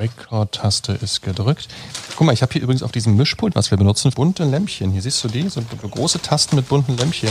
Record-Taste 0.00 0.94
ist 0.94 1.22
gedrückt. 1.22 1.68
Guck 2.16 2.26
mal, 2.26 2.32
ich 2.32 2.42
habe 2.42 2.52
hier 2.52 2.62
übrigens 2.62 2.82
auf 2.82 2.90
diesem 2.90 3.16
Mischpult, 3.16 3.54
was 3.54 3.70
wir 3.70 3.78
benutzen, 3.78 4.10
bunte 4.10 4.44
Lämpchen. 4.44 4.90
Hier 4.90 5.02
siehst 5.02 5.22
du 5.22 5.28
die, 5.28 5.48
so 5.48 5.60
große 5.60 6.20
Tasten 6.22 6.56
mit 6.56 6.68
bunten 6.68 6.96
Lämpchen. 6.96 7.30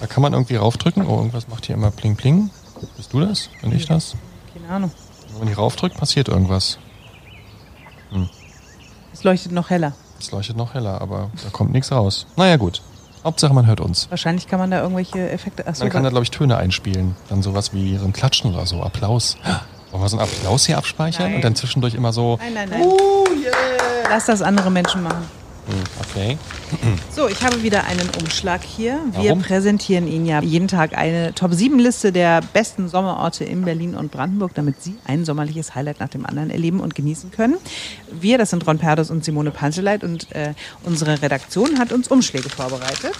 Da 0.00 0.06
kann 0.06 0.22
man 0.22 0.32
irgendwie 0.32 0.56
raufdrücken. 0.56 1.06
Oh, 1.06 1.16
irgendwas 1.16 1.48
macht 1.48 1.66
hier 1.66 1.74
immer 1.74 1.90
Pling 1.90 2.16
Pling. 2.16 2.50
Bist 2.96 3.12
du 3.12 3.20
das? 3.20 3.50
Bin 3.60 3.72
ich 3.72 3.86
das? 3.86 4.14
Keine 4.54 4.68
Ahnung. 4.72 4.92
Wenn 5.30 5.38
man 5.40 5.48
hier 5.48 5.58
raufdrückt, 5.58 5.96
passiert 5.96 6.28
irgendwas. 6.28 6.78
Es 9.12 9.24
leuchtet 9.24 9.52
noch 9.52 9.70
heller. 9.70 9.92
Es 10.20 10.30
leuchtet 10.30 10.56
noch 10.56 10.74
heller, 10.74 11.00
aber 11.00 11.30
da 11.42 11.50
kommt 11.50 11.72
nichts 11.72 11.90
raus. 11.90 12.26
Naja, 12.36 12.56
gut. 12.56 12.82
Hauptsache, 13.24 13.52
man 13.52 13.66
hört 13.66 13.80
uns. 13.80 14.08
Wahrscheinlich 14.10 14.46
kann 14.46 14.60
man 14.60 14.70
da 14.70 14.80
irgendwelche 14.80 15.28
Effekte. 15.30 15.66
Achso, 15.66 15.84
Man 15.84 15.92
kann 15.92 16.04
da, 16.04 16.10
glaube 16.10 16.22
ich, 16.22 16.30
Töne 16.30 16.56
einspielen. 16.56 17.16
Dann 17.28 17.42
sowas 17.42 17.72
wie 17.72 17.96
so 17.96 18.04
ein 18.04 18.12
Klatschen 18.12 18.54
oder 18.54 18.64
so, 18.64 18.82
Applaus. 18.82 19.36
Wollen 19.90 20.02
wir 20.02 20.08
so 20.08 20.18
einen 20.18 20.28
Applaus 20.28 20.66
hier 20.66 20.76
abspeichern 20.78 21.26
Nein. 21.26 21.34
und 21.36 21.44
dann 21.44 21.54
zwischendurch 21.56 21.94
immer 21.94 22.12
so. 22.12 22.38
nein, 22.40 22.54
nein, 22.54 22.68
nein. 22.70 22.82
Oh, 22.84 23.26
yeah. 23.42 23.52
Lass 24.10 24.26
das 24.26 24.42
andere 24.42 24.70
Menschen 24.70 25.02
machen. 25.02 25.24
Hm, 25.66 25.74
Okay. 26.10 26.38
So, 27.14 27.28
ich 27.28 27.42
habe 27.42 27.62
wieder 27.62 27.84
einen 27.84 28.08
Umschlag 28.20 28.62
hier. 28.62 29.00
Wir 29.12 29.30
Warum? 29.30 29.42
präsentieren 29.42 30.06
Ihnen 30.06 30.24
ja 30.26 30.40
jeden 30.40 30.68
Tag 30.68 30.96
eine 30.96 31.34
Top-7-Liste 31.34 32.12
der 32.12 32.40
besten 32.52 32.88
Sommerorte 32.88 33.44
in 33.44 33.64
Berlin 33.64 33.94
und 33.94 34.10
Brandenburg, 34.12 34.54
damit 34.54 34.82
Sie 34.82 34.94
ein 35.06 35.24
sommerliches 35.24 35.74
Highlight 35.74 36.00
nach 36.00 36.08
dem 36.08 36.24
anderen 36.26 36.50
erleben 36.50 36.80
und 36.80 36.94
genießen 36.94 37.30
können. 37.32 37.56
Wir, 38.12 38.38
das 38.38 38.50
sind 38.50 38.66
Ron 38.66 38.78
Perdos 38.78 39.10
und 39.10 39.24
Simone 39.24 39.50
Panteleit 39.50 40.04
und 40.04 40.30
äh, 40.34 40.54
unsere 40.84 41.20
Redaktion 41.22 41.78
hat 41.78 41.92
uns 41.92 42.08
Umschläge 42.08 42.48
vorbereitet. 42.50 43.16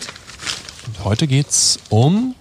Und 0.87 1.05
heute 1.05 1.27
geht's 1.27 1.79
um. 1.91 2.35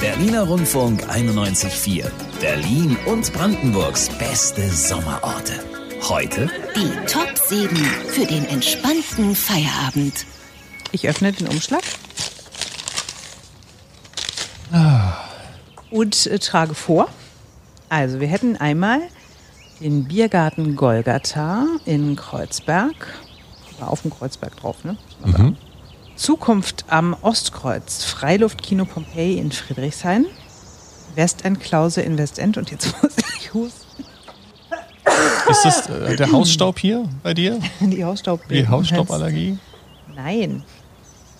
Berliner 0.00 0.44
Rundfunk 0.44 1.04
91.4. 1.10 2.04
Berlin 2.40 2.98
und 3.06 3.32
Brandenburgs 3.32 4.10
beste 4.18 4.68
Sommerorte. 4.70 5.54
Heute 6.02 6.50
Die 6.76 6.90
Top 7.10 7.32
7 7.36 7.74
für 7.74 8.26
den 8.26 8.44
entspannten 8.44 9.34
Feierabend. 9.34 10.26
Ich 10.92 11.08
öffne 11.08 11.32
den 11.32 11.48
Umschlag. 11.48 11.82
Und 15.90 16.26
äh, 16.26 16.38
trage 16.38 16.74
vor. 16.74 17.08
Also, 17.88 18.20
wir 18.20 18.28
hätten 18.28 18.56
einmal 18.56 19.00
den 19.80 20.04
Biergarten 20.04 20.76
Golgatha 20.76 21.66
in 21.86 22.16
Kreuzberg. 22.16 23.14
War 23.78 23.90
auf 23.90 24.02
dem 24.02 24.10
Kreuzberg 24.10 24.56
drauf, 24.56 24.84
ne? 24.84 24.98
Sagen. 25.24 25.56
Zukunft 26.16 26.84
am 26.88 27.16
Ostkreuz. 27.22 28.04
Freiluftkino 28.04 28.84
Pompeii 28.84 29.38
in 29.38 29.50
Friedrichshain. 29.52 30.26
Westend 31.16 31.60
Klause 31.60 32.02
in 32.02 32.16
Westend. 32.18 32.56
Und 32.56 32.70
jetzt 32.70 32.86
muss 33.02 33.12
ich 33.38 33.52
husten. 33.54 34.04
Ist 35.50 35.64
das 35.64 35.88
äh, 35.88 36.16
der 36.16 36.30
Hausstaub 36.32 36.78
hier 36.78 37.08
bei 37.22 37.32
dir? 37.34 37.58
Die 37.80 38.04
Hausstaub. 38.04 38.46
Die 38.48 38.66
Hausstauballergie? 38.68 39.58
Nein. 40.14 40.62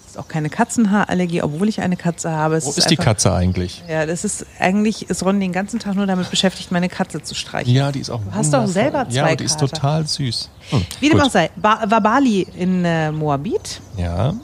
Das 0.04 0.12
ist 0.12 0.18
auch 0.18 0.28
keine 0.28 0.48
Katzenhaarallergie, 0.48 1.42
obwohl 1.42 1.68
ich 1.68 1.80
eine 1.80 1.96
Katze 1.96 2.30
habe. 2.30 2.54
Es 2.56 2.64
Wo 2.66 2.70
ist 2.70 2.88
die 2.88 2.92
einfach- 2.98 3.04
Katze 3.04 3.34
eigentlich? 3.34 3.82
Ja, 3.88 4.06
das 4.06 4.24
ist 4.24 4.46
eigentlich, 4.60 5.10
ist 5.10 5.22
Ron 5.24 5.40
den 5.40 5.52
ganzen 5.52 5.78
Tag 5.80 5.94
nur 5.96 6.06
damit 6.06 6.30
beschäftigt, 6.30 6.70
meine 6.72 6.88
Katze 6.88 7.22
zu 7.22 7.34
streichen. 7.34 7.74
Ja, 7.74 7.90
die 7.92 8.00
ist 8.00 8.08
auch 8.10 8.20
Du 8.22 8.32
hast 8.32 8.52
doch 8.54 8.66
selber 8.66 9.06
Ja, 9.10 9.24
zwei 9.24 9.32
und 9.32 9.40
die 9.40 9.44
ist 9.44 9.58
Kater. 9.58 9.72
total 9.74 10.06
süß. 10.06 10.48
Hm, 10.70 10.86
Wie 11.00 11.08
dem 11.10 11.20
auch 11.20 11.30
sei, 11.30 11.50
ba 11.56 11.82
war 11.88 12.00
Bali 12.00 12.46
in 12.56 12.84
äh, 12.84 13.10
Moabit, 13.12 13.80
Ja, 13.98 14.34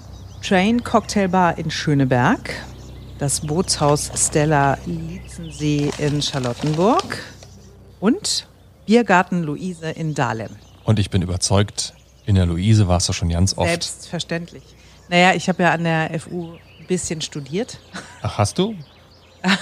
Train 0.47 0.83
Cocktail 0.83 1.29
Bar 1.29 1.57
in 1.57 1.71
Schöneberg, 1.71 2.51
das 3.23 3.39
Bootshaus 3.39 4.11
Stella 4.17 4.77
Lietzensee 4.85 5.93
in 5.99 6.21
Charlottenburg 6.21 7.21
und 8.01 8.49
Biergarten 8.85 9.45
Luise 9.45 9.91
in 9.91 10.13
Dahlem. 10.13 10.49
und 10.83 10.99
ich 10.99 11.09
bin 11.09 11.23
überzeugt, 11.23 11.95
in 12.27 12.35
der 12.35 12.47
Luise 12.47 12.89
warst 12.89 13.09
du 13.09 13.13
schon 13.13 13.29
ganz 13.29 13.57
oft. 13.57 13.69
Selbstverständlich. 13.69 14.65
Naja, 15.09 15.35
ich 15.35 15.49
habe 15.49 15.63
ja 15.63 15.71
an 15.71 15.85
der 15.85 16.19
FU 16.19 16.55
ein 16.81 16.87
bisschen 16.89 17.21
studiert. 17.21 17.79
Ach, 18.23 18.39
hast 18.39 18.59
du? 18.59 18.75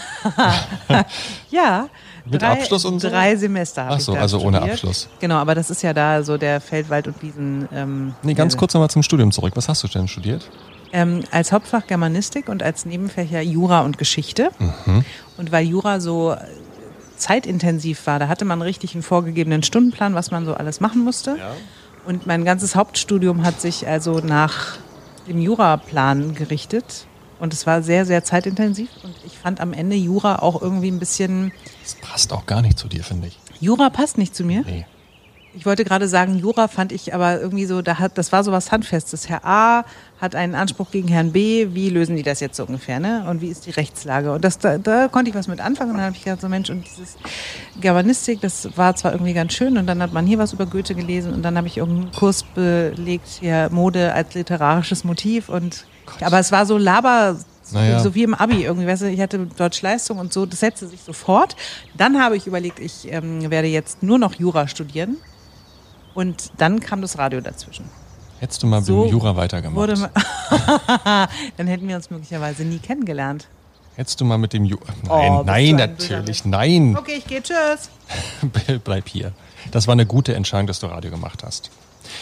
Ja. 1.51 1.89
Mit 2.25 2.41
drei, 2.41 2.49
Abschluss 2.53 2.87
und 2.87 3.01
so? 3.01 3.11
Drei 3.11 3.37
Semester 3.37 3.83
habe 3.85 3.95
Ach 3.95 3.99
ich 3.99 4.05
so, 4.05 4.15
da 4.15 4.21
also 4.21 4.39
ohne 4.41 4.57
studiert. 4.57 4.75
Abschluss. 4.75 5.09
Genau, 5.21 5.37
aber 5.37 5.55
das 5.55 5.69
ist 5.69 5.83
ja 5.83 5.93
da 5.93 6.23
so 6.23 6.39
der 6.39 6.63
Feldwald- 6.63 7.09
und 7.09 7.21
Wiesen... 7.23 7.69
Ähm, 7.75 8.15
Nee, 8.23 8.33
ganz 8.35 8.57
kurz 8.57 8.73
nochmal 8.73 8.89
zum 8.91 9.03
Studium 9.03 9.33
zurück. 9.33 9.53
Was 9.57 9.69
hast 9.69 9.83
du 9.83 9.89
denn 9.89 10.09
studiert? 10.09 10.49
Ähm, 10.93 11.23
als 11.31 11.53
Hauptfach 11.53 11.87
Germanistik 11.87 12.49
und 12.49 12.63
als 12.63 12.85
Nebenfächer 12.85 13.41
Jura 13.41 13.81
und 13.81 13.97
Geschichte. 13.97 14.51
Mhm. 14.59 15.05
Und 15.37 15.53
weil 15.53 15.67
Jura 15.67 16.01
so 16.01 16.37
zeitintensiv 17.17 18.07
war, 18.07 18.19
da 18.19 18.29
hatte 18.29 18.45
man 18.45 18.63
richtig 18.63 18.95
einen 18.95 19.03
vorgegebenen 19.03 19.63
Stundenplan, 19.63 20.15
was 20.15 20.31
man 20.31 20.45
so 20.45 20.55
alles 20.55 20.81
machen 20.81 21.05
musste. 21.05 21.37
Und 22.07 22.27
mein 22.27 22.45
ganzes 22.45 22.75
Hauptstudium 22.75 23.45
hat 23.45 23.61
sich 23.61 23.87
also 23.87 24.21
nach 24.21 24.79
dem 25.29 25.39
Juraplan 25.39 26.35
gerichtet. 26.35 27.07
Und 27.39 27.55
es 27.55 27.67
war 27.67 27.83
sehr, 27.83 28.05
sehr 28.05 28.25
zeitintensiv. 28.25 28.91
Und 29.03 29.15
ich 29.25 29.39
fand 29.39 29.61
am 29.61 29.73
Ende 29.73 29.97
Jura 29.97 30.37
auch 30.37 30.61
irgendwie 30.61 30.91
ein 30.91 30.99
bisschen. 30.99 31.53
Das 31.83 31.95
passt 31.95 32.33
auch 32.33 32.47
gar 32.47 32.63
nicht 32.63 32.79
zu 32.79 32.89
dir, 32.89 33.03
finde 33.05 33.29
ich. 33.29 33.39
Jura 33.61 33.91
passt 33.91 34.19
nicht 34.19 34.35
zu 34.35 34.45
mir. 34.45 34.63
Nee. 34.67 34.87
Ich 35.53 35.67
wollte 35.67 35.85
gerade 35.85 36.07
sagen, 36.07 36.39
Jura 36.39 36.69
fand 36.69 36.93
ich 36.93 37.13
aber 37.13 37.41
irgendwie 37.41 37.65
so, 37.67 37.83
da 37.83 37.99
hat, 37.99 38.17
das 38.19 38.31
war 38.31 38.45
so 38.45 38.53
was 38.53 38.71
Handfestes. 38.71 39.29
Herr 39.29 39.45
A 39.45 39.85
hat 40.21 40.37
einen 40.37 40.55
Anspruch 40.55 40.93
gegen 40.93 41.09
Herrn 41.09 41.33
B. 41.33 41.69
Wie 41.73 41.91
lösen 41.91 42.15
die 42.15 42.23
das 42.23 42.39
jetzt 42.39 42.57
so 42.57 42.65
ungefähr, 42.65 43.01
ne? 43.01 43.25
Und 43.29 43.41
wie 43.41 43.49
ist 43.49 43.67
die 43.67 43.71
Rechtslage? 43.71 44.33
Und 44.33 44.45
das, 44.45 44.59
da, 44.59 44.79
da 44.79 45.09
konnte 45.09 45.31
ich 45.31 45.35
was 45.35 45.49
mit 45.49 45.61
anfangen. 45.61 45.91
Und 45.91 45.97
dann 45.97 46.07
habe 46.07 46.17
ich 46.17 46.23
gedacht, 46.23 46.41
so 46.41 46.49
Mensch, 46.49 46.71
und 46.71 46.85
dieses 46.85 47.17
Germanistik, 47.81 48.41
das 48.41 48.77
war 48.77 48.95
zwar 48.95 49.13
irgendwie 49.13 49.33
ganz 49.33 49.53
schön. 49.53 49.77
Und 49.77 49.87
dann 49.89 50.01
hat 50.01 50.13
man 50.13 50.25
hier 50.25 50.39
was 50.39 50.53
über 50.53 50.67
Goethe 50.67 50.95
gelesen. 50.95 51.33
Und 51.33 51.43
dann 51.43 51.57
habe 51.57 51.67
ich 51.67 51.79
irgendeinen 51.79 52.13
Kurs 52.13 52.45
belegt, 52.55 53.27
hier 53.41 53.69
Mode 53.73 54.13
als 54.15 54.35
literarisches 54.35 55.03
Motiv. 55.03 55.49
Und, 55.49 55.85
aber 56.21 56.39
es 56.39 56.53
war 56.53 56.65
so 56.65 56.79
Laber, 56.79 57.37
Naja. 57.73 57.99
so 57.99 58.15
wie 58.15 58.23
im 58.23 58.35
Abi 58.35 58.63
irgendwie. 58.65 58.87
Weißt 58.87 59.03
du, 59.03 59.07
ich 59.11 59.21
hatte 59.21 59.47
Deutschleistung 59.57 60.19
und 60.19 60.33
so, 60.33 60.47
das 60.47 60.61
setzte 60.61 60.87
sich 60.87 61.01
sofort. 61.01 61.57
Dann 61.97 62.23
habe 62.23 62.37
ich 62.37 62.47
überlegt, 62.47 62.79
ich 62.79 63.11
ähm, 63.11 63.51
werde 63.51 63.67
jetzt 63.67 64.05
nur 64.05 64.19
noch 64.19 64.35
Jura 64.35 64.69
studieren. 64.69 65.17
Und 66.15 66.51
dann 66.59 66.81
kam 66.81 67.03
das 67.03 67.19
Radio 67.19 67.41
dazwischen. 67.41 67.85
Hättest 68.41 68.63
du 68.63 68.67
mal 68.67 68.83
So 68.83 69.03
mit 69.03 69.09
dem 69.11 69.13
Jura 69.13 69.37
weitergemacht? 69.37 69.91
Dann 71.57 71.67
hätten 71.67 71.87
wir 71.89 71.97
uns 71.97 72.11
möglicherweise 72.11 72.65
nie 72.65 72.79
kennengelernt. 72.79 73.47
Hättest 73.97 74.21
du 74.21 74.25
mal 74.25 74.39
mit 74.39 74.53
dem 74.55 74.65
Jura... 74.65 74.83
Nein, 75.07 75.31
Oh, 75.33 75.43
nein, 75.45 75.77
du 75.77 75.83
ein 75.83 75.91
natürlich, 75.91 76.45
nein. 76.47 76.97
Okay, 76.99 77.17
ich 77.19 77.27
gehe, 77.27 77.43
tschüss. 77.43 77.91
Bleib 78.85 79.09
hier. 79.09 79.33
Das 79.73 79.87
war 79.87 79.93
eine 79.93 80.07
gute 80.07 80.35
Entscheidung, 80.35 80.67
dass 80.67 80.81
du 80.81 80.87
Radio 80.87 81.11
gemacht 81.11 81.43
hast. 81.45 81.71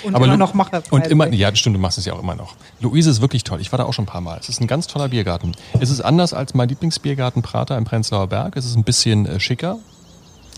Und 0.02 0.14
Aber 0.16 0.24
immer 0.24 0.34
Lu- 0.34 0.38
noch 0.40 0.54
mache. 0.54 0.82
Und 0.90 1.06
immer, 1.06 1.28
ja, 1.32 1.54
stimmt, 1.54 1.76
du 1.76 1.80
machst 1.80 1.98
es 1.98 2.04
ja 2.04 2.14
auch 2.14 2.18
immer 2.22 2.34
noch. 2.34 2.56
Luise 2.80 3.10
ist 3.10 3.20
wirklich 3.20 3.44
toll. 3.44 3.60
Ich 3.60 3.70
war 3.70 3.78
da 3.78 3.84
auch 3.84 3.92
schon 3.94 4.02
ein 4.04 4.08
paar 4.08 4.20
Mal. 4.20 4.38
Es 4.40 4.48
ist 4.48 4.60
ein 4.60 4.66
ganz 4.66 4.86
toller 4.88 5.08
Biergarten. 5.08 5.52
Es 5.78 5.90
ist 5.90 6.00
anders 6.00 6.34
als 6.34 6.52
mein 6.52 6.68
Lieblingsbiergarten 6.68 7.42
Prater 7.42 7.78
im 7.78 7.84
Prenzlauer 7.84 8.26
Berg. 8.26 8.56
Es 8.56 8.64
ist 8.66 8.76
ein 8.76 8.82
bisschen 8.84 9.24
äh, 9.26 9.38
schicker. 9.38 9.78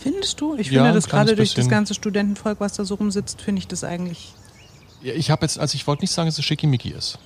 Findest 0.01 0.41
du? 0.41 0.55
Ich 0.55 0.67
Ja, 0.67 0.73
finde 0.81 0.89
ein 0.89 0.95
das 0.95 1.07
gerade 1.07 1.35
durch 1.35 1.53
das 1.53 1.69
ganze 1.69 1.93
Studentenvolk, 1.93 2.59
was 2.59 2.73
da 2.73 2.85
so 2.85 2.95
rumsitzt, 2.95 3.41
finde 3.41 3.59
ich 3.59 3.67
das 3.67 3.83
eigentlich. 3.83 4.33
Ja, 5.03 5.13
Ich 5.13 5.29
habe 5.29 5.43
jetzt, 5.45 5.59
also 5.59 5.75
ich 5.75 5.85
wollte 5.87 6.03
nicht 6.03 6.11
sagen, 6.11 6.27
dass 6.27 6.37
es 6.37 6.45
schickimicki 6.45 6.89
ist. 6.89 7.19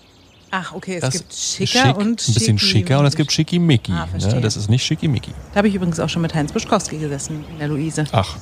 Ach, 0.52 0.74
okay, 0.74 0.96
es 0.96 1.02
Das 1.02 1.14
gibt 1.14 1.34
schicker 1.34 1.88
schick, 1.88 1.98
und 1.98 2.28
ein 2.28 2.34
bisschen 2.34 2.60
schicker 2.60 3.00
und 3.00 3.06
es 3.06 3.16
gibt 3.16 3.32
schickimicki. 3.32 3.92
Ah, 3.92 4.08
ne? 4.18 4.42
Das 4.42 4.56
ist 4.56 4.70
nicht 4.70 4.86
schickimicki. 4.86 5.32
Da 5.52 5.58
habe 5.58 5.68
ich 5.68 5.76
übrigens 5.76 6.00
auch 6.00 6.08
schon 6.10 6.22
mit 6.22 6.34
Heinz 6.34 6.52
Buschkowski 6.52 6.98
gesessen 6.98 7.44
in 7.52 7.60
der 7.60 7.68
Luise. 7.68 8.06
Ach, 8.12 8.38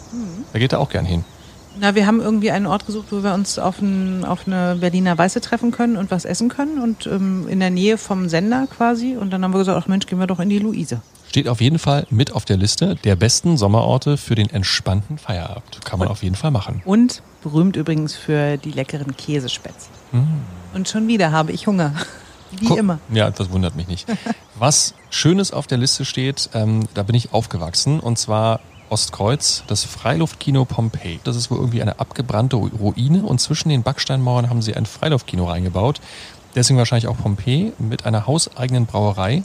da 0.51 0.59
geht 0.59 0.73
er 0.73 0.79
auch 0.79 0.89
gern 0.89 1.05
hin. 1.05 1.23
Na, 1.79 1.95
wir 1.95 2.05
haben 2.05 2.21
irgendwie 2.21 2.51
einen 2.51 2.67
Ort 2.67 2.85
gesucht, 2.85 3.07
wo 3.11 3.23
wir 3.23 3.33
uns 3.33 3.57
auf, 3.57 3.81
ein, 3.81 4.23
auf 4.25 4.45
eine 4.45 4.77
Berliner 4.79 5.17
Weiße 5.17 5.41
treffen 5.41 5.71
können 5.71 5.97
und 5.97 6.11
was 6.11 6.23
essen 6.23 6.47
können 6.49 6.79
und 6.79 7.07
ähm, 7.07 7.47
in 7.47 7.59
der 7.59 7.71
Nähe 7.71 7.97
vom 7.97 8.29
Sender 8.29 8.67
quasi. 8.67 9.17
Und 9.17 9.31
dann 9.31 9.43
haben 9.43 9.53
wir 9.53 9.57
gesagt, 9.57 9.79
ach 9.81 9.87
Mensch, 9.87 10.05
gehen 10.05 10.19
wir 10.19 10.27
doch 10.27 10.39
in 10.39 10.49
die 10.49 10.59
Luise. 10.59 11.01
Steht 11.29 11.47
auf 11.47 11.61
jeden 11.61 11.79
Fall 11.79 12.05
mit 12.11 12.31
auf 12.33 12.45
der 12.45 12.57
Liste 12.57 12.95
der 13.03 13.15
besten 13.15 13.57
Sommerorte 13.57 14.17
für 14.17 14.35
den 14.35 14.51
entspannten 14.51 15.17
Feierabend. 15.17 15.83
Kann 15.83 15.97
man 15.97 16.07
auf 16.09 16.21
jeden 16.21 16.35
Fall 16.35 16.51
machen. 16.51 16.83
Und 16.85 17.23
berühmt 17.41 17.75
übrigens 17.75 18.13
für 18.15 18.57
die 18.57 18.71
leckeren 18.71 19.17
Käsespätzle. 19.17 19.89
Und 20.75 20.87
schon 20.87 21.07
wieder 21.07 21.31
habe 21.31 21.51
ich 21.51 21.65
Hunger. 21.65 21.93
Wie 22.59 22.67
Guck- 22.67 22.77
immer. 22.77 22.99
Ja, 23.11 23.31
das 23.31 23.49
wundert 23.49 23.75
mich 23.75 23.87
nicht. 23.87 24.07
Was 24.59 24.93
Schönes 25.09 25.51
auf 25.51 25.65
der 25.65 25.79
Liste 25.79 26.05
steht, 26.05 26.51
ähm, 26.53 26.87
da 26.93 27.01
bin 27.01 27.15
ich 27.15 27.33
aufgewachsen, 27.33 27.99
und 27.99 28.19
zwar 28.19 28.59
Ostkreuz, 28.93 29.63
das 29.65 29.83
Freiluftkino 29.85 30.65
Pompeii. 30.65 31.19
Das 31.23 31.35
ist 31.35 31.49
wohl 31.49 31.57
irgendwie 31.57 31.81
eine 31.81 31.99
abgebrannte 31.99 32.57
Ru- 32.57 32.69
Ruine 32.77 33.23
und 33.23 33.41
zwischen 33.41 33.69
den 33.69 33.81
Backsteinmauern 33.81 34.51
haben 34.51 34.61
sie 34.61 34.75
ein 34.75 34.85
Freiluftkino 34.85 35.45
reingebaut. 35.45 35.99
Deswegen 36.53 36.77
wahrscheinlich 36.77 37.07
auch 37.07 37.17
Pompeii 37.17 37.73
mit 37.79 38.05
einer 38.05 38.27
hauseigenen 38.27 38.85
Brauerei. 38.85 39.41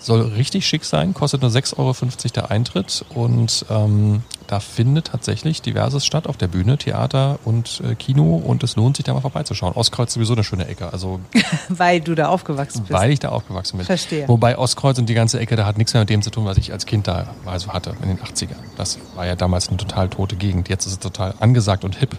Soll 0.00 0.20
richtig 0.22 0.66
schick 0.66 0.84
sein, 0.84 1.12
kostet 1.12 1.42
nur 1.42 1.50
6,50 1.50 1.78
Euro 1.78 1.94
der 2.34 2.50
Eintritt 2.50 3.04
und 3.14 3.66
ähm, 3.68 4.22
da 4.46 4.60
findet 4.60 5.08
tatsächlich 5.08 5.60
diverses 5.60 6.06
statt 6.06 6.26
auf 6.26 6.36
der 6.36 6.46
Bühne, 6.48 6.78
Theater 6.78 7.38
und 7.44 7.82
äh, 7.84 7.94
Kino 7.94 8.36
und 8.36 8.62
es 8.62 8.76
lohnt 8.76 8.96
sich 8.96 9.04
da 9.04 9.12
mal 9.12 9.20
vorbeizuschauen. 9.20 9.74
Ostkreuz 9.74 10.08
ist 10.10 10.14
sowieso 10.14 10.32
eine 10.34 10.44
schöne 10.44 10.66
Ecke, 10.66 10.92
also 10.92 11.20
Weil 11.68 12.00
du 12.00 12.14
da 12.14 12.28
aufgewachsen 12.28 12.82
bist. 12.82 12.92
weil 12.92 13.10
ich 13.10 13.18
da 13.18 13.28
aufgewachsen 13.30 13.76
bin. 13.76 13.86
Verstehe. 13.86 14.26
Wobei 14.28 14.56
Ostkreuz 14.56 14.98
und 14.98 15.06
die 15.08 15.14
ganze 15.14 15.38
Ecke, 15.40 15.56
da 15.56 15.66
hat 15.66 15.76
nichts 15.78 15.92
mehr 15.92 16.02
mit 16.02 16.10
dem 16.10 16.22
zu 16.22 16.30
tun, 16.30 16.44
was 16.46 16.56
ich 16.56 16.72
als 16.72 16.86
Kind 16.86 17.06
da 17.08 17.34
also 17.44 17.72
hatte 17.72 17.94
in 18.02 18.08
den 18.08 18.18
80ern. 18.18 18.56
Das 18.76 18.98
war 19.16 19.26
ja 19.26 19.36
damals 19.36 19.68
eine 19.68 19.76
total 19.76 20.08
tote 20.08 20.36
Gegend. 20.36 20.68
Jetzt 20.68 20.86
ist 20.86 20.92
es 20.92 20.98
total 21.00 21.34
angesagt 21.40 21.84
und 21.84 21.96
hip. 21.96 22.16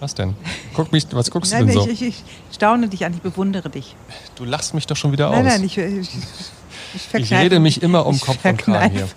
Was 0.00 0.14
denn? 0.14 0.34
Guck 0.74 0.92
mich, 0.92 1.06
was 1.12 1.30
guckst 1.30 1.52
Nein, 1.52 1.66
du 1.66 1.72
denn 1.72 1.82
so? 1.82 1.88
ich, 1.88 2.02
ich, 2.02 2.08
ich 2.50 2.54
staune 2.54 2.88
dich 2.88 3.06
an, 3.06 3.14
ich 3.14 3.22
bewundere 3.22 3.70
dich. 3.70 3.96
Du 4.34 4.44
lachst 4.44 4.74
mich 4.74 4.86
doch 4.86 4.96
schon 4.96 5.12
wieder 5.12 5.30
Nein, 5.30 5.46
aus. 5.46 5.52
nein, 5.52 5.64
ich, 5.64 5.78
ich, 5.78 6.10
ich, 6.94 7.14
Ich 7.14 7.32
rede 7.32 7.58
mich 7.60 7.82
immer 7.82 8.06
um 8.06 8.20
Kopf 8.20 8.44
und 8.44 8.56
Kragen 8.58 8.90
hier. 8.92 9.08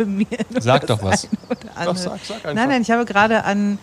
Sag 0.59 0.87
doch 0.87 1.01
was. 1.03 1.27
Doch, 1.85 1.95
sag- 1.95 2.19
sag. 2.25 2.43
Nein, 2.55 2.69
nein, 2.69 2.81
ich 2.81 2.91
habe 2.91 3.05
gerade 3.05 3.43
an 3.43 3.79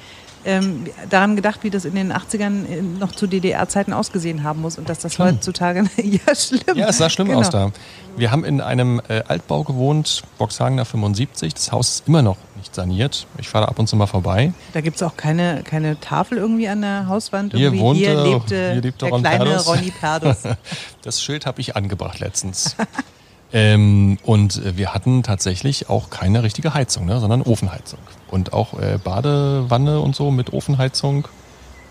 ähm, 0.46 0.84
daran 1.08 1.36
gedacht, 1.36 1.60
wie 1.62 1.70
das 1.70 1.86
in 1.86 1.94
den 1.94 2.12
80ern 2.12 2.66
äh, 2.68 2.82
noch 2.82 3.12
zu 3.12 3.26
DDR-Zeiten 3.26 3.94
ausgesehen 3.94 4.42
haben 4.42 4.60
muss 4.60 4.76
und 4.76 4.90
dass 4.90 4.98
das 4.98 5.14
Schlimm. 5.14 5.28
heutzutage 5.36 5.84
ja 6.02 6.34
schlimm. 6.34 6.76
Ja, 6.76 6.88
es 6.90 6.98
sah 6.98 7.08
schlimm 7.08 7.28
Genau. 7.28 7.40
aus 7.40 7.48
da. 7.48 7.70
Wir 8.18 8.30
haben 8.30 8.44
in 8.44 8.60
einem 8.60 9.00
äh, 9.08 9.22
Altbau 9.26 9.64
gewohnt, 9.64 10.22
Boxhagener 10.36 10.84
75. 10.84 11.54
Das 11.54 11.72
Haus 11.72 11.88
ist 11.94 12.08
immer 12.08 12.20
noch 12.20 12.36
nicht 12.58 12.74
saniert. 12.74 13.26
Ich 13.38 13.48
fahre 13.48 13.68
ab 13.68 13.78
und 13.78 13.86
zu 13.88 13.96
mal 13.96 14.06
vorbei. 14.06 14.52
Da 14.74 14.82
gibt 14.82 14.96
es 14.96 15.02
auch 15.02 15.16
keine, 15.16 15.62
keine 15.62 15.98
Tafel 16.00 16.36
irgendwie 16.36 16.68
an 16.68 16.82
der 16.82 17.08
Hauswand. 17.08 17.54
Hier 17.54 17.68
Irgendwie. 17.72 17.82
wohnte- 17.82 18.00
hier 18.00 18.22
lebte, 18.22 18.72
hier 18.72 18.82
lebte 18.82 18.98
der 19.06 19.08
Ron 19.14 19.22
kleine 19.22 19.44
Perdus. 19.46 19.66
Ronny 19.66 19.90
Perdus. 19.98 20.36
Das 21.02 21.22
Schild 21.22 21.46
habe 21.46 21.60
ich 21.62 21.74
angebracht 21.74 22.20
letztens. 22.20 22.76
ähm, 23.54 24.18
und 24.24 24.56
äh, 24.56 24.76
wir 24.76 24.92
hatten 24.92 25.22
tatsächlich 25.22 25.88
auch 25.88 26.10
keine 26.10 26.42
richtige 26.42 26.74
Heizung, 26.74 27.06
ne, 27.06 27.20
sondern 27.20 27.40
Ofenheizung. 27.40 28.00
Und 28.28 28.52
auch 28.52 28.78
äh, 28.80 28.98
Badewanne 29.02 30.00
und 30.00 30.16
so 30.16 30.32
mit 30.32 30.52
Ofenheizung. 30.52 31.28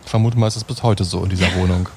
Ich 0.03 0.09
vermute 0.09 0.37
mal, 0.37 0.47
ist 0.47 0.57
es 0.57 0.65
bis 0.65 0.83
heute 0.83 1.05
so 1.05 1.23
in 1.23 1.29
dieser 1.29 1.55
Wohnung. 1.57 1.87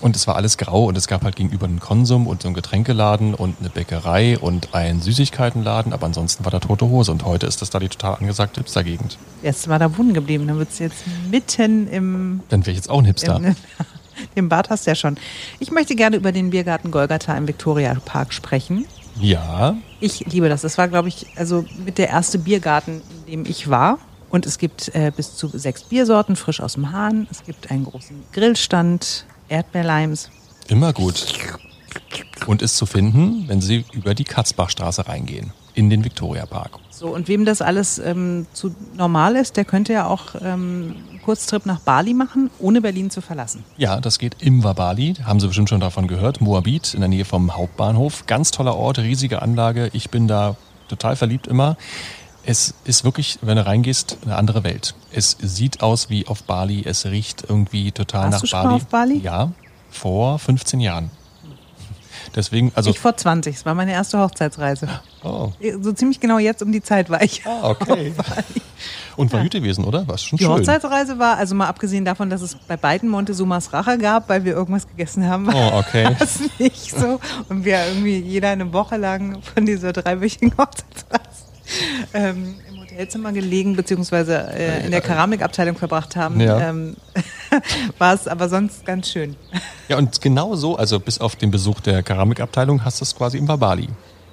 Und 0.00 0.14
es 0.14 0.28
war 0.28 0.36
alles 0.36 0.58
grau 0.58 0.84
und 0.84 0.96
es 0.96 1.08
gab 1.08 1.24
halt 1.24 1.34
gegenüber 1.34 1.66
einen 1.66 1.80
Konsum 1.80 2.28
und 2.28 2.42
so 2.42 2.48
einen 2.48 2.54
Getränkeladen 2.54 3.34
und 3.34 3.56
eine 3.58 3.68
Bäckerei 3.68 4.38
und 4.38 4.74
einen 4.74 5.00
Süßigkeitenladen, 5.00 5.92
aber 5.92 6.06
ansonsten 6.06 6.44
war 6.44 6.52
da 6.52 6.60
tote 6.60 6.86
Hose 6.86 7.10
und 7.10 7.24
heute 7.24 7.46
ist 7.46 7.62
das 7.62 7.70
da 7.70 7.78
die 7.80 7.88
total 7.88 8.16
angesagte 8.16 8.60
Hipster-Gegend. 8.60 9.18
Erst 9.42 9.66
mal 9.66 9.78
da 9.78 9.96
wohnen 9.96 10.12
geblieben, 10.12 10.46
dann 10.46 10.58
wird 10.58 10.70
es 10.70 10.78
jetzt 10.78 11.04
mitten 11.30 11.88
im, 11.88 12.40
Dann 12.48 12.60
wäre 12.60 12.72
ich 12.72 12.76
jetzt 12.76 12.90
auch 12.90 12.98
ein 12.98 13.06
Hipster. 13.06 13.36
im, 13.36 13.56
im 14.34 14.48
Bad 14.48 14.70
hast 14.70 14.86
du 14.86 14.90
ja 14.90 14.94
schon. 14.94 15.16
Ich 15.58 15.70
möchte 15.70 15.94
gerne 15.94 16.16
über 16.16 16.32
den 16.32 16.50
Biergarten 16.50 16.90
Golgatha 16.90 17.36
im 17.36 17.46
Viktoria 17.48 17.94
Park 18.04 18.32
sprechen. 18.32 18.86
Ja, 19.20 19.76
Ich 20.00 20.20
liebe 20.26 20.48
das. 20.48 20.62
Das 20.62 20.76
war, 20.76 20.88
glaube 20.88 21.08
ich, 21.08 21.26
also 21.36 21.64
mit 21.84 21.98
der 21.98 22.08
erste 22.08 22.38
Biergarten, 22.38 23.00
in 23.26 23.44
dem 23.44 23.50
ich 23.50 23.70
war. 23.70 23.98
Und 24.28 24.46
es 24.46 24.58
gibt 24.58 24.92
äh, 24.94 25.12
bis 25.16 25.36
zu 25.36 25.46
sechs 25.48 25.84
Biersorten, 25.84 26.34
frisch 26.34 26.60
aus 26.60 26.74
dem 26.74 26.90
Hahn. 26.90 27.28
Es 27.30 27.44
gibt 27.44 27.70
einen 27.70 27.84
großen 27.84 28.22
Grillstand, 28.32 29.24
Erdbeerleims. 29.48 30.30
immer 30.68 30.92
gut. 30.92 31.26
Und 32.46 32.60
ist 32.60 32.76
zu 32.76 32.86
finden, 32.86 33.44
wenn 33.46 33.60
Sie 33.60 33.84
über 33.92 34.14
die 34.14 34.24
Katzbachstraße 34.24 35.06
reingehen, 35.06 35.52
in 35.74 35.88
den 35.90 36.04
Viktoriapark. 36.04 36.78
So, 36.90 37.14
und 37.14 37.28
wem 37.28 37.44
das 37.44 37.62
alles 37.62 37.98
ähm, 37.98 38.46
zu 38.52 38.74
normal 38.96 39.36
ist, 39.36 39.56
der 39.56 39.64
könnte 39.64 39.92
ja 39.92 40.06
auch 40.06 40.34
ähm, 40.42 40.96
Kurztrip 41.24 41.66
nach 41.66 41.80
Bali 41.80 42.14
machen, 42.14 42.50
ohne 42.58 42.80
Berlin 42.80 43.10
zu 43.10 43.20
verlassen. 43.20 43.64
Ja, 43.76 44.00
das 44.00 44.18
geht 44.18 44.36
im 44.40 44.62
Wabali, 44.62 45.14
haben 45.24 45.40
Sie 45.40 45.46
bestimmt 45.46 45.68
schon 45.68 45.80
davon 45.80 46.06
gehört. 46.06 46.40
Moabit 46.40 46.94
in 46.94 47.00
der 47.00 47.08
Nähe 47.08 47.24
vom 47.24 47.56
Hauptbahnhof. 47.56 48.26
Ganz 48.26 48.50
toller 48.50 48.76
Ort, 48.76 48.98
riesige 48.98 49.42
Anlage. 49.42 49.90
Ich 49.92 50.10
bin 50.10 50.28
da 50.28 50.56
total 50.88 51.16
verliebt 51.16 51.46
immer. 51.46 51.76
Es 52.46 52.74
ist 52.84 53.04
wirklich, 53.04 53.38
wenn 53.40 53.56
du 53.56 53.64
reingehst, 53.64 54.18
eine 54.24 54.36
andere 54.36 54.64
Welt. 54.64 54.94
Es 55.12 55.36
sieht 55.40 55.82
aus 55.82 56.10
wie 56.10 56.26
auf 56.26 56.42
Bali, 56.42 56.82
es 56.84 57.06
riecht 57.06 57.44
irgendwie 57.48 57.90
total 57.90 58.24
Warst 58.24 58.32
nach 58.32 58.40
du 58.42 58.46
schon 58.48 58.58
Bali. 58.58 58.68
mal 58.68 58.74
auf 58.76 58.86
Bali? 58.86 59.18
Ja, 59.20 59.52
vor 59.90 60.38
15 60.38 60.80
Jahren. 60.80 61.10
Deswegen, 62.36 62.72
also. 62.74 62.90
ich 62.90 62.98
vor 62.98 63.16
20, 63.16 63.54
es 63.54 63.64
war 63.64 63.74
meine 63.74 63.92
erste 63.92 64.18
Hochzeitsreise. 64.18 64.88
oh, 65.22 65.52
So 65.80 65.92
ziemlich 65.92 66.20
genau 66.20 66.38
jetzt 66.38 66.62
um 66.62 66.72
die 66.72 66.82
Zeit 66.82 67.08
war 67.08 67.22
ich. 67.22 67.46
ah, 67.46 67.70
okay. 67.70 68.12
Und 69.16 69.32
war 69.32 69.42
gut 69.42 69.52
gewesen, 69.52 69.84
oder? 69.84 70.06
War 70.08 70.18
schon 70.18 70.38
Die 70.38 70.44
schön. 70.44 70.52
Hochzeitsreise 70.52 71.18
war, 71.18 71.36
also 71.36 71.54
mal 71.54 71.66
abgesehen 71.68 72.04
davon, 72.04 72.30
dass 72.30 72.42
es 72.42 72.56
bei 72.68 72.76
beiden 72.76 73.08
Montezumas 73.08 73.72
Rache 73.72 73.98
gab, 73.98 74.28
weil 74.28 74.44
wir 74.44 74.52
irgendwas 74.54 74.86
gegessen 74.88 75.28
haben, 75.28 75.48
Oh, 75.52 75.70
okay. 75.78 76.08
das 76.18 76.40
nicht 76.58 76.90
so. 76.96 77.20
Und 77.48 77.64
wir 77.64 77.84
irgendwie 77.86 78.18
jeder 78.18 78.50
eine 78.50 78.72
Woche 78.72 78.96
lang 78.96 79.40
von 79.42 79.66
dieser 79.66 79.92
dreiwöchigen 79.92 80.52
Hochzeitsreise 80.58 81.44
ähm, 82.12 82.54
im 82.68 82.80
Hotelzimmer 82.80 83.32
gelegen, 83.32 83.74
beziehungsweise 83.76 84.36
äh, 84.52 84.84
in 84.84 84.90
der 84.90 85.00
Keramikabteilung 85.00 85.76
verbracht 85.76 86.14
haben, 86.16 86.40
Ja. 86.40 86.60
ähm, 86.70 86.96
war 87.98 88.14
es 88.14 88.28
aber 88.28 88.48
sonst 88.48 88.84
ganz 88.84 89.08
schön. 89.10 89.36
Ja, 89.88 89.96
und 89.98 90.20
genau 90.20 90.54
so, 90.56 90.76
also 90.76 91.00
bis 91.00 91.18
auf 91.18 91.36
den 91.36 91.50
Besuch 91.50 91.80
der 91.80 92.02
Keramikabteilung, 92.02 92.84
hast 92.84 93.00
du 93.00 93.04
es 93.04 93.14
quasi 93.14 93.38
im 93.38 93.46
Bali. 93.46 93.88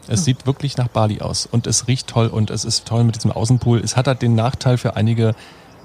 Es 0.07 0.25
sieht 0.25 0.45
wirklich 0.45 0.77
nach 0.77 0.87
Bali 0.87 1.21
aus 1.21 1.45
und 1.49 1.67
es 1.67 1.87
riecht 1.87 2.07
toll 2.07 2.27
und 2.27 2.49
es 2.49 2.65
ist 2.65 2.85
toll 2.85 3.03
mit 3.03 3.15
diesem 3.15 3.31
Außenpool. 3.31 3.79
Es 3.79 3.95
hat 3.95 4.07
halt 4.07 4.21
den 4.21 4.35
Nachteil 4.35 4.77
für 4.77 4.95
einige, 4.95 5.35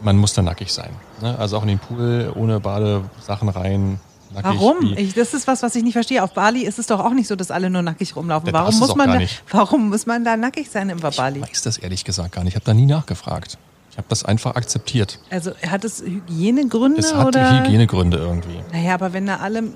man 0.02 0.16
muss 0.16 0.32
da 0.32 0.42
nackig 0.42 0.72
sein. 0.72 0.90
Ne? 1.20 1.38
Also 1.38 1.56
auch 1.58 1.62
in 1.62 1.68
den 1.68 1.78
Pool 1.78 2.32
ohne 2.34 2.60
Badesachen 2.60 3.48
rein. 3.48 4.00
Nackig 4.34 4.50
Warum? 4.58 4.94
Ich, 4.96 5.14
das 5.14 5.34
ist 5.34 5.46
was, 5.46 5.62
was 5.62 5.74
ich 5.76 5.84
nicht 5.84 5.92
verstehe. 5.92 6.22
Auf 6.22 6.32
Bali 6.32 6.62
ist 6.62 6.78
es 6.78 6.86
doch 6.88 7.00
auch 7.00 7.12
nicht 7.12 7.28
so, 7.28 7.36
dass 7.36 7.50
alle 7.50 7.70
nur 7.70 7.82
nackig 7.82 8.16
rumlaufen. 8.16 8.52
Warum 8.52 8.78
muss 8.78 8.96
man, 8.96 9.20
da, 9.20 9.26
warum 9.50 9.88
muss 9.90 10.06
man 10.06 10.24
da 10.24 10.36
nackig 10.36 10.69
sein 10.70 10.88
im 10.90 10.98
Ich 10.98 11.16
Bali? 11.16 11.40
weiß 11.42 11.62
das 11.62 11.78
ehrlich 11.78 12.04
gesagt 12.04 12.32
gar 12.32 12.42
nicht. 12.42 12.52
Ich 12.52 12.56
habe 12.56 12.64
da 12.64 12.74
nie 12.74 12.86
nachgefragt. 12.86 13.58
Ich 13.92 13.98
habe 13.98 14.08
das 14.10 14.24
einfach 14.24 14.56
akzeptiert. 14.56 15.20
Also 15.30 15.52
hat 15.66 15.84
es 15.84 16.02
Hygienegründe 16.02 17.00
Es 17.00 17.14
hat 17.14 17.28
oder? 17.28 17.64
Hygienegründe 17.64 18.19
irgendwie. 18.19 18.60
Naja, 18.72 18.94
aber 18.94 19.12
wenn 19.12 19.26
da 19.26 19.36
alle. 19.36 19.62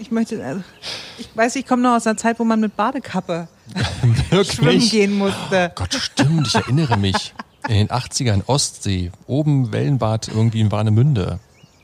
Ich 0.00 0.12
möchte. 0.12 0.42
Also, 0.44 0.60
ich 1.18 1.28
weiß, 1.34 1.56
ich 1.56 1.66
komme 1.66 1.82
noch 1.82 1.96
aus 1.96 2.06
einer 2.06 2.16
Zeit, 2.16 2.38
wo 2.38 2.44
man 2.44 2.60
mit 2.60 2.76
Badekappe 2.76 3.48
schwimmen 4.44 4.88
gehen 4.88 5.16
musste. 5.18 5.72
Gott, 5.74 5.94
stimmt, 5.94 6.46
ich 6.46 6.54
erinnere 6.54 6.96
mich. 6.96 7.34
In 7.68 7.74
den 7.74 7.88
80ern 7.88 8.42
Ostsee, 8.46 9.10
oben 9.26 9.72
Wellenbad 9.72 10.28
irgendwie 10.28 10.60
in 10.60 10.72
Warnemünde. 10.72 11.38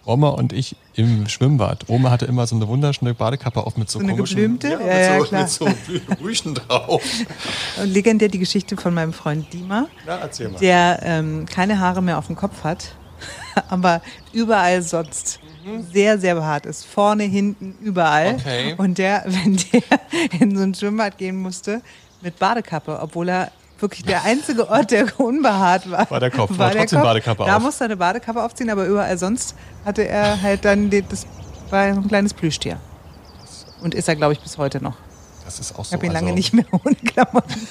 Oma 0.06 0.28
und 0.28 0.52
ich 0.52 0.76
im 0.94 1.28
Schwimmbad. 1.28 1.88
Oma 1.88 2.10
hatte 2.10 2.26
immer 2.26 2.46
so 2.46 2.54
eine 2.56 2.68
wunderschöne 2.68 3.14
Badekappe 3.14 3.66
auf 3.66 3.76
mit 3.76 3.90
so, 3.90 3.98
So 3.98 4.04
eine 4.04 4.14
komischen... 4.14 4.58
geblümte? 4.58 4.68
Ja, 4.68 4.78
Ja, 4.78 5.20
mit, 5.20 5.30
ja, 5.30 5.46
so, 5.46 5.64
mit 5.64 5.76
so 6.08 6.14
Rüschen 6.22 6.54
drauf. 6.54 7.02
Und 7.80 7.88
legendär 7.92 8.28
die 8.28 8.38
Geschichte 8.38 8.76
von 8.76 8.92
meinem 8.94 9.12
Freund 9.12 9.52
Dima, 9.52 9.88
Na, 10.06 10.16
erzähl 10.16 10.48
mal. 10.50 10.58
der 10.58 11.00
ähm, 11.02 11.46
keine 11.46 11.78
Haare 11.78 12.02
mehr 12.02 12.18
auf 12.18 12.26
dem 12.26 12.36
Kopf 12.36 12.64
hat, 12.64 12.94
aber 13.68 14.02
überall 14.32 14.82
sonst 14.82 15.40
sehr, 15.92 16.18
sehr 16.18 16.34
behaart 16.34 16.66
ist. 16.66 16.84
Vorne, 16.86 17.24
hinten, 17.24 17.76
überall. 17.82 18.34
Okay. 18.36 18.74
Und 18.76 18.98
der, 18.98 19.24
wenn 19.26 19.56
der 19.56 20.40
in 20.40 20.56
so 20.56 20.62
ein 20.62 20.74
Schwimmbad 20.74 21.18
gehen 21.18 21.36
musste, 21.40 21.80
mit 22.20 22.38
Badekappe, 22.38 22.98
obwohl 23.00 23.28
er 23.28 23.50
wirklich 23.78 24.04
der 24.04 24.22
einzige 24.24 24.68
Ort, 24.70 24.90
der 24.90 25.06
unbehaart 25.20 25.90
war. 25.90 26.10
War 26.10 26.20
der 26.20 26.30
Kopf, 26.30 26.56
war 26.58 26.70
trotzdem 26.70 27.02
Badekappe 27.02 27.44
Da 27.44 27.56
auf. 27.56 27.62
musste 27.62 27.84
er 27.84 27.86
eine 27.86 27.96
Badekappe 27.96 28.42
aufziehen, 28.42 28.70
aber 28.70 28.86
überall 28.86 29.18
sonst 29.18 29.54
hatte 29.84 30.06
er 30.08 30.40
halt 30.40 30.64
dann, 30.64 30.90
die, 30.90 31.02
das 31.02 31.26
war 31.70 31.92
so 31.94 32.00
ein 32.00 32.08
kleines 32.08 32.32
Plüschtier. 32.34 32.78
Und 33.82 33.94
ist 33.94 34.08
er, 34.08 34.16
glaube 34.16 34.32
ich, 34.32 34.40
bis 34.40 34.56
heute 34.56 34.82
noch. 34.82 34.94
Das 35.44 35.58
ist 35.60 35.74
auch 35.74 35.80
Ich 35.80 35.88
so. 35.88 35.92
habe 35.94 36.06
ihn 36.06 36.12
lange 36.12 36.26
also- 36.28 36.36
nicht 36.36 36.54
mehr 36.54 36.64
ohne 36.72 36.94
Klamotten. 36.94 37.68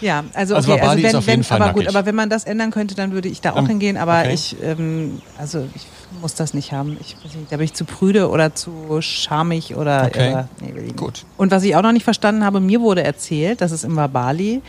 Ja, 0.00 0.24
also, 0.34 0.56
Also 0.56 0.72
okay, 0.72 0.80
also 0.80 0.96
ist 0.98 1.04
wenn, 1.04 1.16
auf 1.16 1.26
jeden 1.26 1.38
wenn, 1.38 1.44
Fall 1.44 1.62
aber 1.62 1.72
gut, 1.72 1.86
aber 1.88 2.04
wenn 2.06 2.14
man 2.14 2.28
das 2.28 2.44
ändern 2.44 2.70
könnte, 2.70 2.94
dann 2.94 3.12
würde 3.12 3.28
ich 3.28 3.40
da 3.40 3.52
auch 3.52 3.58
Ähm, 3.58 3.66
hingehen, 3.66 3.96
aber 3.96 4.20
okay. 4.20 4.34
ich, 4.34 4.56
ähm, 4.62 5.20
also 5.36 5.68
ich 5.74 5.86
muss 6.20 6.34
das 6.34 6.52
nicht 6.52 6.72
haben. 6.72 6.96
Ich 7.00 7.16
weiß 7.22 7.34
nicht, 7.34 7.50
da 7.52 7.56
bin 7.56 7.64
ich 7.64 7.74
zu 7.74 7.84
prüde 7.84 8.28
oder 8.28 8.54
zu 8.54 8.98
schamig 9.00 9.76
oder, 9.76 10.06
Okay. 10.06 10.28
oder 10.30 10.48
nee, 10.60 10.74
will 10.74 10.82
ich 10.82 10.88
nicht. 10.88 10.96
Gut. 10.96 11.24
Und 11.36 11.50
was 11.50 11.62
ich 11.62 11.74
auch 11.76 11.82
noch 11.82 11.92
nicht 11.92 12.04
verstanden 12.04 12.44
habe, 12.44 12.60
mir 12.60 12.80
wurde 12.80 13.02
erzählt, 13.02 13.60
dass 13.60 13.70
es 13.72 13.84
im 13.84 13.94
Bali 13.96 14.62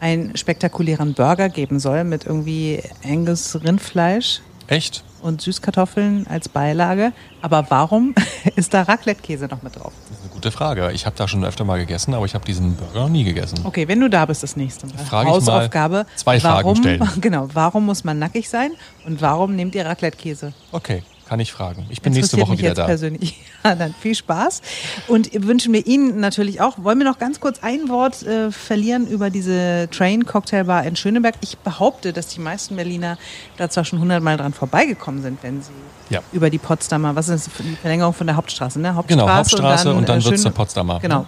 einen 0.00 0.36
spektakulären 0.36 1.14
Burger 1.14 1.50
geben 1.50 1.78
soll 1.78 2.04
mit 2.04 2.24
irgendwie 2.24 2.82
Angus 3.04 3.54
Rindfleisch 3.62 4.40
Echt? 4.66 5.04
Und 5.22 5.40
Süßkartoffeln 5.40 6.26
als 6.28 6.48
Beilage. 6.48 7.12
Aber 7.42 7.66
warum 7.70 8.14
ist 8.56 8.74
da 8.74 8.82
Raclette-Käse 8.82 9.46
noch 9.46 9.62
mit 9.62 9.76
drauf? 9.76 9.92
Das 10.08 10.18
ist 10.18 10.24
eine 10.24 10.32
gute 10.32 10.50
Frage. 10.50 10.90
Ich 10.92 11.06
habe 11.06 11.16
da 11.16 11.28
schon 11.28 11.44
öfter 11.44 11.64
mal 11.64 11.78
gegessen, 11.78 12.14
aber 12.14 12.24
ich 12.24 12.34
habe 12.34 12.44
diesen 12.44 12.76
Burger 12.76 13.00
noch 13.00 13.08
nie 13.08 13.24
gegessen. 13.24 13.60
Okay, 13.64 13.88
wenn 13.88 14.00
du 14.00 14.08
da 14.10 14.26
bist 14.26 14.42
das 14.42 14.56
nächste 14.56 14.86
Mal. 14.86 14.98
Frage 14.98 15.30
Hausaufgabe. 15.30 16.06
zwei 16.16 16.40
Fragen 16.40 16.64
warum, 16.64 16.76
stellen. 16.76 17.08
Genau, 17.20 17.48
warum 17.52 17.86
muss 17.86 18.04
man 18.04 18.18
nackig 18.18 18.48
sein 18.48 18.72
und 19.06 19.20
warum 19.20 19.56
nehmt 19.56 19.74
ihr 19.74 19.84
Raclette-Käse? 19.86 20.52
Okay, 20.72 21.02
kann 21.30 21.38
ich 21.38 21.52
fragen. 21.52 21.86
Ich 21.90 22.02
bin 22.02 22.12
nächste 22.12 22.38
Woche 22.40 22.50
mich 22.50 22.58
wieder 22.58 22.70
jetzt 22.70 22.78
da. 22.78 22.86
persönlich. 22.86 23.40
Ja, 23.64 23.74
dann 23.76 23.94
viel 24.00 24.14
Spaß. 24.16 24.62
Und 25.06 25.30
wünschen 25.46 25.72
wir 25.74 25.86
Ihnen 25.86 26.18
natürlich 26.18 26.60
auch. 26.60 26.78
Wollen 26.82 26.98
wir 26.98 27.04
noch 27.04 27.18
ganz 27.18 27.38
kurz 27.40 27.58
ein 27.62 27.88
Wort 27.88 28.22
äh, 28.24 28.50
verlieren 28.50 29.06
über 29.06 29.28
diese 29.30 29.86
Train 29.92 30.24
Cocktail 30.26 30.64
Bar 30.64 30.84
in 30.86 30.96
Schöneberg? 30.96 31.34
Ich 31.42 31.56
behaupte, 31.58 32.12
dass 32.14 32.26
die 32.28 32.40
meisten 32.40 32.74
Berliner 32.76 33.16
da 33.58 33.68
zwar 33.70 33.84
schon 33.84 34.00
hundertmal 34.00 34.38
dran 34.38 34.52
vorbeigekommen 34.54 35.22
sind, 35.22 35.42
wenn 35.42 35.62
sie 35.62 35.70
Ja. 36.08 36.20
über 36.32 36.50
die 36.50 36.58
Potsdamer, 36.58 37.14
was 37.14 37.28
ist 37.28 37.46
das 37.46 37.54
für 37.54 37.62
die 37.62 37.76
Verlängerung 37.76 38.12
von 38.14 38.26
der 38.26 38.34
Hauptstraße, 38.36 38.80
ne? 38.80 38.94
Hauptstraße 38.94 39.20
Genau, 39.24 39.32
Hauptstraße 39.36 39.94
und 39.94 40.08
dann 40.08 40.20
äh, 40.20 40.24
wird's 40.24 40.40
Schöne- 40.40 40.50
der 40.52 40.56
Potsdamer. 40.56 40.98
Genau. 41.00 41.26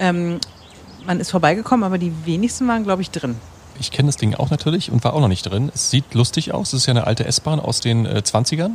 Ähm, 0.00 0.40
man 1.06 1.20
ist 1.20 1.30
vorbeigekommen, 1.30 1.84
aber 1.84 1.98
die 1.98 2.12
wenigsten 2.24 2.66
waren, 2.66 2.82
glaube 2.82 3.02
ich, 3.02 3.10
drin. 3.10 3.36
Ich 3.78 3.90
kenne 3.90 4.06
das 4.08 4.16
Ding 4.16 4.34
auch 4.34 4.48
natürlich 4.48 4.90
und 4.90 5.04
war 5.04 5.12
auch 5.12 5.20
noch 5.20 5.28
nicht 5.28 5.42
drin. 5.42 5.70
Es 5.74 5.90
sieht 5.90 6.14
lustig 6.14 6.54
aus. 6.54 6.68
Es 6.72 6.80
ist 6.80 6.86
ja 6.86 6.92
eine 6.92 7.06
alte 7.06 7.26
S-Bahn 7.26 7.60
aus 7.60 7.80
den 7.82 8.06
äh, 8.06 8.22
20ern. 8.24 8.70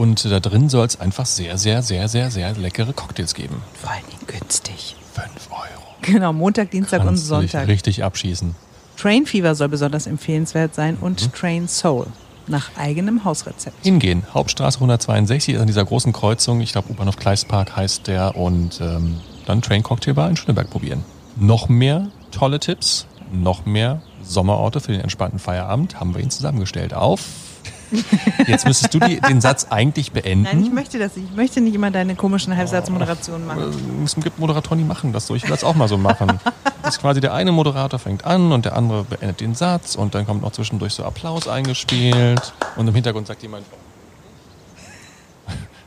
Und 0.00 0.24
da 0.24 0.40
drin 0.40 0.70
soll 0.70 0.86
es 0.86 0.98
einfach 0.98 1.26
sehr, 1.26 1.58
sehr, 1.58 1.82
sehr, 1.82 2.08
sehr, 2.08 2.30
sehr 2.30 2.54
leckere 2.54 2.94
Cocktails 2.94 3.34
geben. 3.34 3.62
Vor 3.74 3.90
allen 3.90 4.04
Dingen 4.10 4.26
günstig. 4.40 4.96
5 5.14 5.26
Euro. 5.50 5.82
Genau, 6.00 6.32
Montag, 6.32 6.70
Dienstag 6.70 7.00
und 7.02 7.08
Kannst 7.08 7.30
du 7.30 7.40
dich 7.40 7.50
Sonntag. 7.52 7.68
richtig 7.68 8.02
abschießen. 8.02 8.54
Train 8.96 9.26
Fever 9.26 9.54
soll 9.54 9.68
besonders 9.68 10.06
empfehlenswert 10.06 10.74
sein 10.74 10.96
und 10.98 11.20
Mhm. 11.22 11.32
Train 11.32 11.68
Soul 11.68 12.06
nach 12.46 12.70
eigenem 12.78 13.24
Hausrezept. 13.24 13.76
Hingehen. 13.84 14.22
Hauptstraße 14.32 14.78
162 14.78 15.54
ist 15.56 15.60
an 15.60 15.66
dieser 15.66 15.84
großen 15.84 16.14
Kreuzung. 16.14 16.62
Ich 16.62 16.72
glaube, 16.72 16.90
U-Bahnhof 16.90 17.16
Kleistpark 17.16 17.76
heißt 17.76 18.06
der. 18.06 18.36
Und 18.36 18.80
ähm, 18.80 19.20
dann 19.44 19.60
Train 19.60 19.82
Cocktail 19.82 20.14
Bar 20.14 20.30
in 20.30 20.36
Schöneberg 20.36 20.70
probieren. 20.70 21.04
Noch 21.36 21.68
mehr 21.68 22.08
tolle 22.30 22.58
Tipps, 22.58 23.06
noch 23.32 23.66
mehr 23.66 24.00
Sommerorte 24.22 24.80
für 24.80 24.92
den 24.92 25.02
entspannten 25.02 25.38
Feierabend 25.38 26.00
haben 26.00 26.14
wir 26.14 26.22
Ihnen 26.22 26.30
zusammengestellt. 26.30 26.94
Auf. 26.94 27.20
Jetzt 28.46 28.66
müsstest 28.66 28.94
du 28.94 28.98
die, 29.00 29.20
den 29.20 29.40
Satz 29.40 29.66
eigentlich 29.70 30.12
beenden. 30.12 30.42
Nein, 30.44 30.62
ich 30.62 30.72
möchte 30.72 30.98
das 30.98 31.16
nicht. 31.16 31.30
Ich 31.30 31.36
möchte 31.36 31.60
nicht 31.60 31.74
immer 31.74 31.90
deine 31.90 32.14
komischen 32.14 32.56
Halbsatzmoderationen 32.56 33.46
machen. 33.46 34.02
Es 34.04 34.14
gibt 34.16 34.38
Moderatoren, 34.38 34.78
die 34.78 34.84
machen 34.84 35.12
das 35.12 35.26
so. 35.26 35.34
Ich 35.34 35.42
will 35.42 35.50
das 35.50 35.64
auch 35.64 35.74
mal 35.74 35.88
so 35.88 35.98
machen. 35.98 36.38
Das 36.82 36.96
ist 36.96 37.02
quasi 37.02 37.20
der 37.20 37.34
eine 37.34 37.52
Moderator 37.52 37.98
fängt 37.98 38.24
an 38.24 38.52
und 38.52 38.64
der 38.64 38.74
andere 38.74 39.04
beendet 39.04 39.40
den 39.40 39.54
Satz 39.54 39.96
und 39.96 40.14
dann 40.14 40.26
kommt 40.26 40.40
noch 40.40 40.52
zwischendurch 40.52 40.94
so 40.94 41.04
Applaus 41.04 41.46
eingespielt 41.46 42.54
und 42.76 42.88
im 42.88 42.94
Hintergrund 42.94 43.26
sagt 43.26 43.42
jemand. 43.42 43.66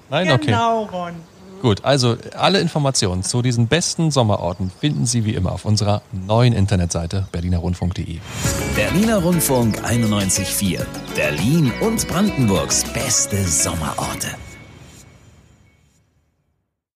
Nein, 0.10 0.31
okay. 0.31 0.45
Genau, 0.45 0.83
Ron. 0.83 1.13
Gut, 1.63 1.86
also 1.86 2.17
alle 2.36 2.60
Informationen 2.60 3.24
zu 3.24 3.41
diesen 3.41 3.70
besten 3.70 4.12
Sommerorten 4.12 4.70
finden 4.70 5.05
Sie 5.05 5.24
wie 5.24 5.34
immer 5.34 5.53
auf 5.53 5.63
unserer 5.63 6.01
neuen 6.12 6.51
Internetseite 6.51 7.25
berlinerrundfunk.de. 7.32 8.17
Berliner 8.75 9.20
Rundfunk 9.20 9.79
91.4. 9.79 10.86
Berlin 11.15 11.72
und 11.79 12.05
Brandenburgs 12.10 12.84
beste 12.91 13.41
Sommerorte. 13.46 14.27